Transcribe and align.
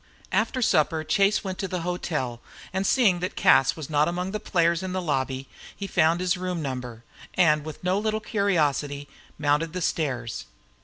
After 0.31 0.63
supper 0.63 1.03
Chase 1.03 1.43
went 1.43 1.59
to 1.59 1.67
the 1.67 1.81
hotel, 1.81 2.41
and 2.73 2.87
seeing 2.87 3.19
that 3.19 3.35
Cas 3.35 3.75
was 3.75 3.87
not 3.87 4.07
among 4.07 4.31
the 4.31 4.39
players 4.39 4.81
in 4.81 4.93
the 4.93 4.99
lobby, 4.99 5.47
he 5.75 5.85
found 5.85 6.21
his 6.21 6.37
room 6.37 6.59
number, 6.59 7.03
and 7.35 7.63
with 7.63 7.83
no 7.83 7.99
little 7.99 8.19
curiosity 8.19 9.07
mounted 9.37 9.73
the 9.73 9.79
stairs. 9.81 10.45